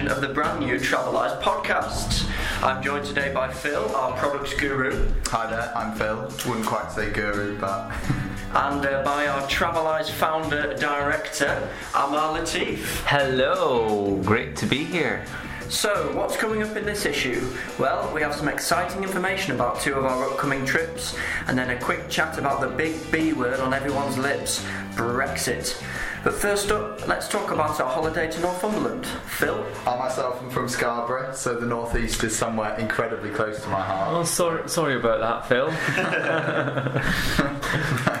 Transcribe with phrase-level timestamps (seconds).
[0.00, 2.28] edition of the brand new Traveleyes podcast.
[2.62, 6.22] I'm joined today by Phil, our products guru, Hi there, I'm Phil.
[6.46, 7.90] Wouldn't quite say guru, but
[8.54, 13.02] and uh, by our Traveleyes founder director, Amar Latif.
[13.06, 15.24] Hello, great to be here.
[15.68, 17.46] So, what's coming up in this issue?
[17.78, 21.78] Well, we have some exciting information about two of our upcoming trips, and then a
[21.78, 24.64] quick chat about the big B word on everyone's lips
[24.94, 25.80] Brexit.
[26.22, 29.06] But first up, let's talk about our holiday to Northumberland.
[29.06, 29.64] Phil?
[29.86, 34.10] I myself am from Scarborough, so the northeast is somewhere incredibly close to my heart.
[34.12, 35.70] Oh, sorry, sorry about that, Phil.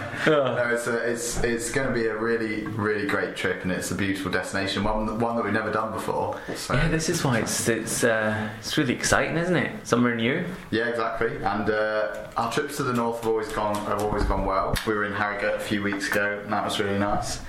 [0.26, 3.90] No, it's a, it's it's going to be a really really great trip, and it's
[3.90, 6.38] a beautiful destination, one one that we've never done before.
[6.56, 9.86] So yeah, this is why it's it's uh, it's really exciting, isn't it?
[9.86, 10.44] Somewhere new.
[10.70, 11.36] yeah, exactly.
[11.36, 14.74] And uh, our trips to the north have always gone have always gone well.
[14.86, 17.40] We were in Harrogate a few weeks ago, and that was really nice.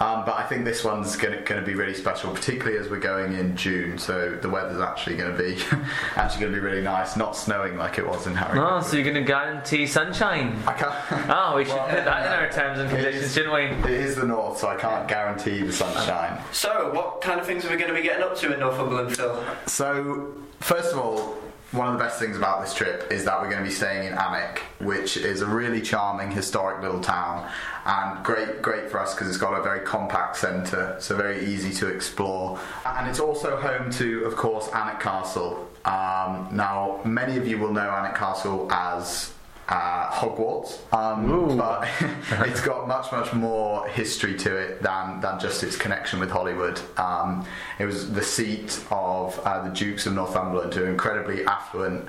[0.00, 3.32] Um, but I think this one's going to be really special, particularly as we're going
[3.34, 3.98] in June.
[3.98, 5.60] So the weather's actually going to be
[6.16, 8.62] actually going to be really nice, not snowing like it was in Harrogate.
[8.62, 10.56] Oh, so you're going to guarantee sunshine?
[10.66, 10.94] I can't.
[11.30, 13.62] Oh, we should Well, put that in our terms and conditions, is- shouldn't we?
[13.92, 16.40] It is the north, so I can't guarantee the sunshine.
[16.52, 19.16] So, what kind of things are we going to be getting up to in Northumberland,
[19.16, 19.44] Phil?
[19.66, 21.36] So, first of all,
[21.70, 24.06] one of the best things about this trip is that we're going to be staying
[24.06, 27.50] in Alnwick, which is a really charming, historic little town,
[27.84, 31.72] and great, great for us because it's got a very compact centre, so very easy
[31.74, 32.58] to explore.
[32.86, 35.68] And it's also home to, of course, Alnwick Castle.
[35.84, 39.32] Um, now, many of you will know Alnwick Castle as
[39.68, 41.86] uh, Hogwarts, um, but
[42.48, 46.80] it's got much, much more history to it than, than just its connection with Hollywood.
[46.96, 47.44] Um,
[47.78, 52.08] it was the seat of uh, the Dukes of Northumberland, who are incredibly affluent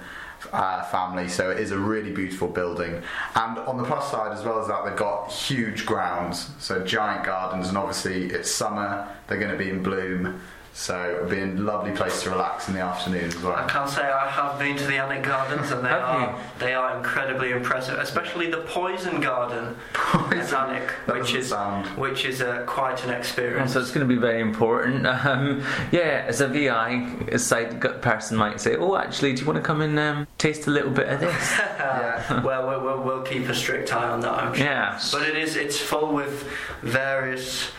[0.54, 3.02] uh, family, so it is a really beautiful building.
[3.36, 7.26] And on the plus side, as well as that, they've got huge grounds, so giant
[7.26, 10.39] gardens, and obviously it's summer, they're going to be in bloom.
[10.74, 13.54] So it'll be a lovely place to relax in the afternoon as well.
[13.56, 16.36] I can't say I have been to the Alnwick Gardens, and they are you?
[16.60, 19.76] they are incredibly impressive, especially the Poison Garden
[20.14, 23.74] at Alnwick, That which is sound- which is uh, quite an Oh, experience.
[23.74, 25.06] So it's going to be very important.
[25.30, 29.58] Um, yeah, as a VI, a side person might say, "Oh, actually, do you want
[29.58, 32.42] to come and um, taste a little bit of this?" Yeah.
[32.44, 34.32] well, we'll, we'll, we'll keep a strict eye on that.
[34.32, 34.66] I'm sure.
[34.66, 35.00] yeah.
[35.12, 36.48] But it is it's full with
[36.82, 37.72] various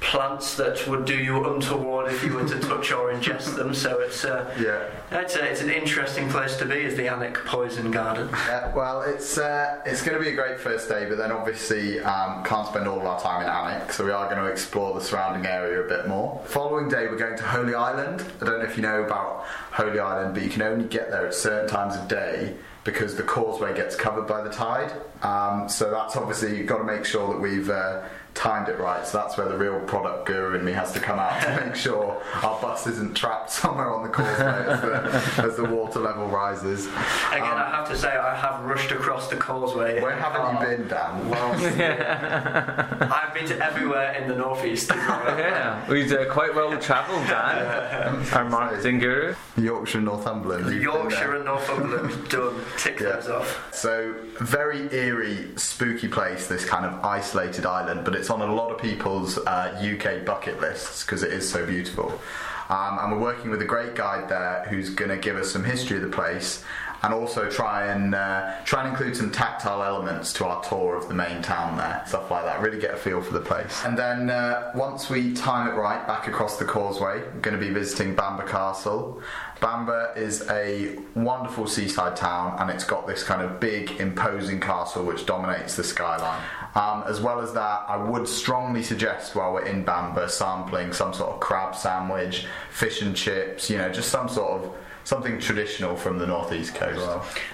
[0.00, 3.74] plants that would do you untoward if you were to touch or ingest them.
[3.74, 5.18] So it's uh, Yeah.
[5.20, 8.28] it's, a, it's an interesting place to be, is the Alnwick Poison Garden.
[8.32, 12.00] Yeah, well, it's uh, it's going to be a great first day, but then obviously
[12.00, 14.94] um, can't spend all of our time in Alnwick, so we are going to explore
[14.94, 16.40] the surrounding area a bit more.
[16.46, 18.24] Following day, we're going to Holy Island.
[18.40, 21.26] I don't know if you know about Holy Island, but you can only get there
[21.26, 22.54] at certain times of day
[22.84, 24.92] because the causeway gets covered by the tide.
[25.22, 27.68] Um, so that's obviously you've got to make sure that we've.
[27.68, 28.04] Uh,
[28.38, 31.18] Timed it right, so that's where the real product guru in me has to come
[31.18, 35.56] out to make sure our bus isn't trapped somewhere on the causeway as the, as
[35.56, 36.86] the water level rises.
[36.86, 40.00] Again, Um, I have to say, I have rushed across the causeway.
[40.00, 41.28] Where haven't you been, Dan?
[41.28, 41.52] Well,
[43.12, 44.92] I've been to everywhere in the northeast.
[44.92, 44.98] as.
[45.38, 49.34] Yeah, we've uh, quite well travelled, Dan, our marketing guru.
[49.56, 50.80] Yorkshire, Northumberland.
[50.80, 52.54] Yorkshire and Northumberland done.
[52.76, 53.12] Tick Yeah.
[53.16, 53.68] those off.
[53.74, 58.70] So, very eerie, spooky place, this kind of isolated island, but it's on a lot
[58.70, 62.20] of people's uh, UK bucket lists because it is so beautiful.
[62.68, 65.64] Um, and we're working with a great guide there who's going to give us some
[65.64, 66.62] history of the place
[67.02, 71.08] and also try and uh, try and include some tactile elements to our tour of
[71.08, 72.60] the main town there, stuff like that.
[72.60, 73.84] Really get a feel for the place.
[73.84, 77.64] And then uh, once we time it right, back across the causeway, we're going to
[77.64, 79.22] be visiting Bamburgh Castle.
[79.60, 85.04] Bamburgh is a wonderful seaside town, and it's got this kind of big, imposing castle
[85.04, 86.40] which dominates the skyline.
[86.74, 91.12] Um, as well as that, I would strongly suggest while we're in Bamburgh sampling some
[91.12, 94.74] sort of crab sandwich, fish and chips, you know, just some sort of
[95.08, 97.00] something traditional from the northeast coast.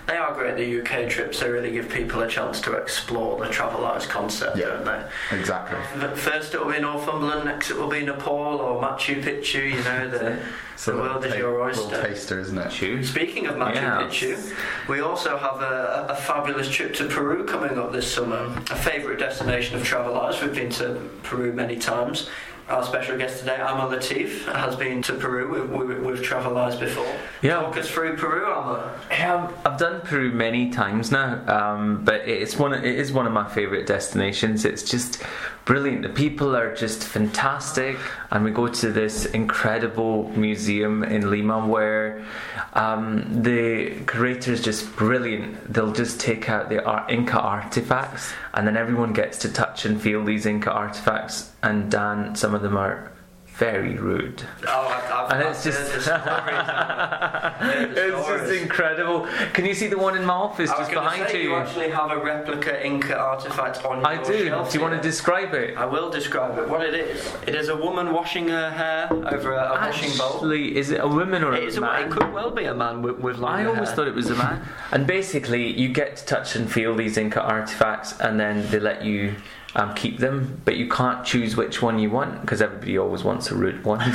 [0.09, 1.39] They are great, the UK trips.
[1.39, 4.71] They really give people a chance to explore the Traveleyes concept, Yeah.
[4.71, 5.39] don't they?
[5.39, 5.79] Exactly.
[6.03, 9.71] Uh, F- First it will be Northumberland, next it will be Nepal or Machu Picchu,
[9.71, 10.37] you know, the,
[10.85, 12.03] the world is your Little oyster.
[12.03, 12.71] taster, isn't it?
[12.73, 13.09] Choose.
[13.11, 14.03] Speaking of Machu Yeah.
[14.03, 14.53] Picchu,
[14.89, 18.47] we also have a, a fabulous trip to Peru coming up this summer.
[18.73, 20.43] A favourite destination of Traveleyes.
[20.43, 22.29] We've been to Peru many times.
[22.67, 27.07] Our special guest today, Amar Latif, has been to Peru with, with, with Traveleyes before.
[27.43, 27.61] Yeah.
[27.61, 28.99] Talk us through Peru, Amar.
[29.11, 32.73] Yeah, I've done Peru many times now, um, but it's one.
[32.73, 34.65] It is one of my favourite destinations.
[34.65, 35.23] It's just
[35.67, 36.03] brilliant.
[36.03, 37.99] The people are just fantastic,
[38.35, 42.27] and we go to this incredible museum in Lima where
[42.73, 45.73] um, the curator is just brilliant.
[45.73, 50.03] They'll just take out the art, Inca artifacts, and then everyone gets to touch and
[50.03, 51.53] feel these Inca artifacts.
[51.63, 53.13] And Dan, some of them are
[53.57, 54.43] very rude.
[54.67, 56.19] Oh, I've, I've, And it's just- heard the stories.
[56.19, 59.29] I've heard the It's just incredible.
[59.53, 61.51] Can you see the one in my office I just behind say, you?
[61.51, 64.47] you actually have a replica Inca artifact on I your do.
[64.47, 65.77] shelf Do you want to describe it?
[65.77, 66.69] I will describe it.
[66.69, 67.33] What it is?
[67.47, 70.35] It is a woman washing her hair over a, a washing bowl.
[70.35, 72.09] Actually, is it a woman or It, a is a, man?
[72.09, 73.97] it could well be a man with, with longer I always hair.
[73.97, 74.67] thought it was a man.
[74.91, 79.05] And basically, you get to touch and feel these Inca artifacts, and then they let
[79.05, 79.37] you
[79.77, 83.51] um, keep them, but you can't choose which one you want because everybody always wants
[83.51, 84.01] a root one.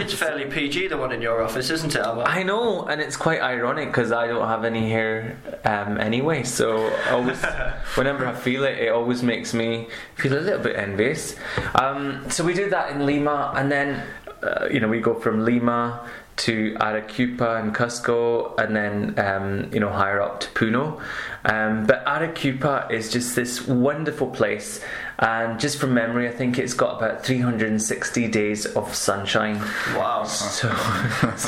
[0.00, 2.24] It's fairly PG, the one in your office, isn't it, Alba?
[2.26, 6.42] I know, and it's quite ironic because I don't have any hair um, anyway.
[6.42, 7.42] So always,
[7.94, 11.36] whenever I feel it, it always makes me feel a little bit envious.
[11.74, 14.02] Um, so we do that in Lima, and then
[14.42, 19.80] uh, you know we go from Lima to Arequipa and Cusco, and then um, you
[19.80, 21.00] know higher up to Puno.
[21.44, 24.82] Um, but Arequipa is just this wonderful place,
[25.20, 29.58] and just from memory, I think it's got about 360 days of sunshine.
[29.94, 30.24] Wow.
[30.24, 30.68] So.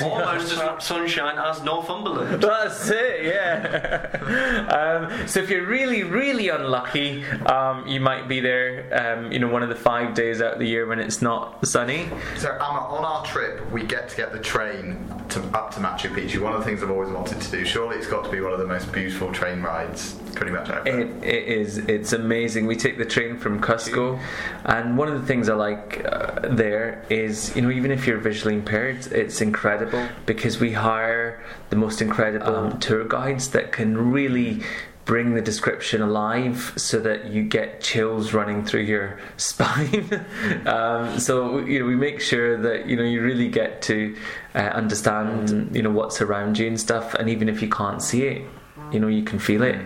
[0.05, 2.43] Almost as much sunshine as Northumberland.
[2.43, 5.09] That's it, yeah.
[5.09, 9.49] um, so if you're really, really unlucky, um, you might be there, um, you know,
[9.49, 12.11] one of the five days out of the year when it's not sunny.
[12.37, 14.99] So Amar, on our trip, we get to get the train
[15.31, 16.41] to, up to Machu Picchu.
[16.41, 17.65] One of the things I've always wanted to do.
[17.65, 20.69] Surely it's got to be one of the most beautiful train rides, pretty much.
[20.87, 21.79] It, it is.
[21.79, 22.67] It's amazing.
[22.67, 24.21] We take the train from Cusco,
[24.65, 28.19] and one of the things I like uh, there is, you know, even if you're
[28.19, 34.13] visually impaired, it's incredible because we hire the most incredible um, tour guides that can
[34.13, 34.63] really
[35.05, 40.25] bring the description alive so that you get chills running through your spine
[40.67, 44.17] um, so you know we make sure that you know you really get to
[44.55, 48.23] uh, understand you know what's around you and stuff and even if you can't see
[48.23, 48.47] it
[48.93, 49.81] you know you can feel it.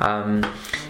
[0.00, 0.44] Um,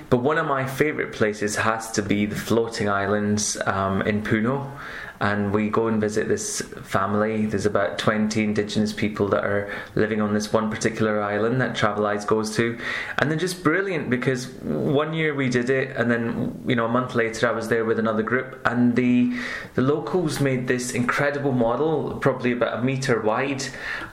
[0.09, 4.71] but one of my favorite places has to be the floating islands um, in Puno
[5.21, 7.45] and we go and visit this family.
[7.45, 12.27] There's about 20 indigenous people that are living on this one particular island that Traveleyes
[12.27, 12.79] goes to,
[13.19, 16.89] and they're just brilliant because one year we did it, and then you know a
[16.89, 19.39] month later I was there with another group, and the
[19.75, 23.65] the locals made this incredible model, probably about a meter wide,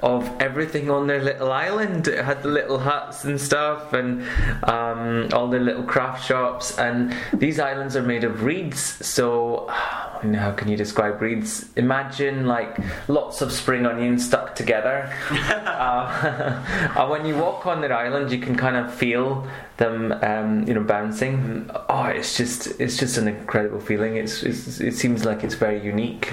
[0.02, 2.10] of everything on their little island.
[2.10, 4.24] It had the little huts and stuff, and
[4.64, 9.68] um, all their little craft shops, and these islands are made of reeds, so.
[10.18, 11.66] How can you describe reeds?
[11.76, 12.78] Imagine like
[13.08, 15.14] lots of spring onions stuck together.
[15.32, 19.48] uh, and when you walk on their island, you can kind of feel
[19.78, 21.70] them, um, you know, bouncing.
[21.90, 24.18] Oh, it's just it's just an incredible feeling.
[24.18, 26.32] It's, it's it seems like it's very unique.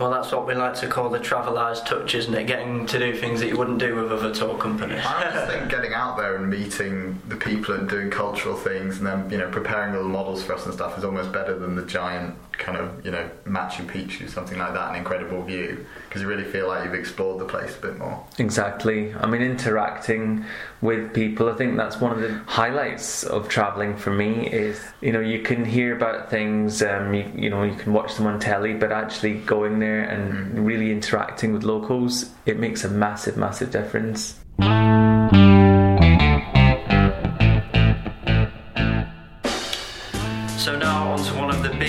[0.00, 2.46] Well, that's what we like to call the Traveleyes touch, isn't it?
[2.46, 5.04] Getting to do things that you wouldn't do with other tour companies.
[5.04, 9.06] I always think getting out there and meeting the people and doing cultural things and
[9.06, 11.84] then, you know, preparing little models for us and stuff is almost better than the
[11.84, 15.84] giant kind of, you know, Machu Picchu, something like that, an incredible view.
[16.08, 18.24] Because you really feel like you've explored the place a bit more.
[18.38, 19.12] Exactly.
[19.14, 20.44] I mean, interacting
[20.80, 21.48] with people.
[21.48, 24.46] I think that's one of the highlights of traveling for me.
[24.48, 28.14] Is you know you can hear about things, um, you, you know you can watch
[28.16, 32.88] them on telly, but actually going there and really interacting with locals, it makes a
[32.88, 34.38] massive, massive difference.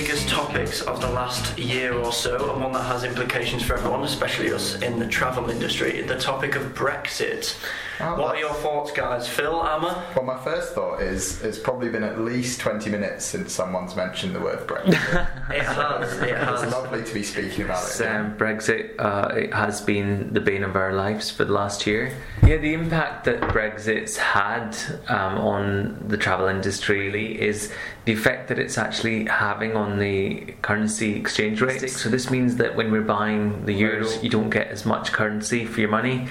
[0.01, 4.03] Biggest topics of the last year or so, and one that has implications for everyone,
[4.03, 6.01] especially us in the travel industry.
[6.01, 7.55] The topic of Brexit.
[8.03, 9.27] Oh, what are your thoughts, guys?
[9.27, 10.03] Phil, Amar?
[10.15, 14.33] Well, my first thought is it's probably been at least 20 minutes since someone's mentioned
[14.33, 15.27] the word Brexit.
[15.51, 16.17] It has.
[16.19, 16.71] It it's has.
[16.71, 18.01] lovely to be speaking about it.
[18.07, 22.15] Um, Brexit uh, it has been the bane of our lives for the last year.
[22.47, 24.77] Yeah, the impact that Brexit's had
[25.09, 27.71] um, on the travel industry really is
[28.05, 32.01] the effect that it's actually having on the currency exchange rates.
[32.01, 35.65] So this means that when we're buying the euros, you don't get as much currency
[35.65, 36.27] for your money.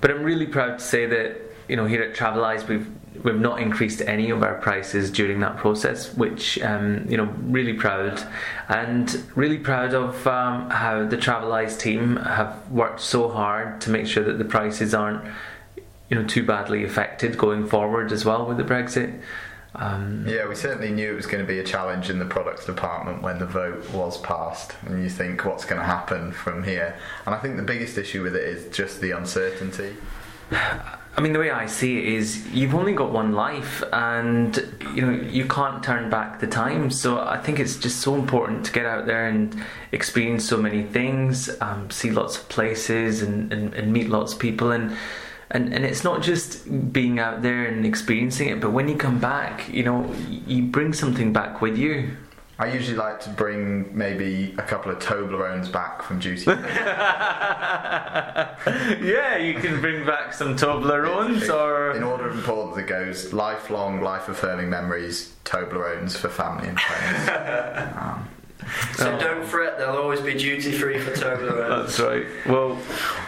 [0.00, 2.88] But I'm really proud to say that you know here at Traveleyes we've
[3.22, 7.72] we've not increased any of our prices during that process, which um, you know really
[7.72, 8.22] proud
[8.68, 14.06] and really proud of um, how the Traveleyes team have worked so hard to make
[14.06, 15.24] sure that the prices aren't
[16.08, 19.20] you know too badly affected going forward as well with the Brexit.
[19.78, 22.64] Um, Yeah, we certainly knew it was going to be a challenge in the products
[22.66, 26.98] department when the vote was passed, and you think what's going to happen from here.
[27.26, 29.96] And I think the biggest issue with it is just the uncertainty.
[30.50, 34.56] I mean, the way I see it is, you've only got one life, and
[34.94, 36.90] you know you can't turn back the time.
[36.90, 39.56] So I think it's just so important to get out there and
[39.92, 44.38] experience so many things, um, see lots of places, and, and, and meet lots of
[44.38, 44.96] people, and.
[45.50, 49.18] And, and it's not just being out there and experiencing it, but when you come
[49.18, 52.16] back, you know, you bring something back with you.
[52.58, 56.46] I usually like to bring maybe a couple of Toblerones back from duty.
[59.04, 61.92] yeah, you can bring back some Toblerones or.
[61.94, 67.28] In order of importance, it goes lifelong, life affirming memories, Toblerones for family and friends.
[67.96, 68.26] um,
[68.96, 69.18] So Oh.
[69.18, 71.68] don't fret, there'll always be duty free for Toblerone.
[71.86, 72.26] That's right.
[72.46, 72.78] Well,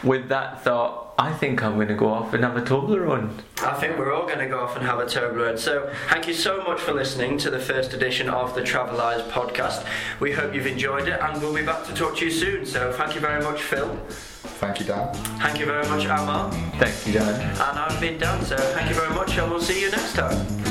[0.03, 3.31] with that thought, I think I'm going to go off and have a Toblerone.
[3.63, 5.59] I think we're all going to go off and have a Toblerone.
[5.59, 9.85] So thank you so much for listening to the first edition of the Traveleyes podcast.
[10.21, 12.65] We hope you've enjoyed it and we'll be back to talk to you soon.
[12.65, 13.97] So thank you very much, Phil.
[14.61, 15.13] thank you, Dan.
[15.41, 16.53] Thank you very much, Amar.
[16.79, 17.35] Thank you, Dan.
[17.51, 20.68] And I've been Dan, so thank you very much and we'll see you next time.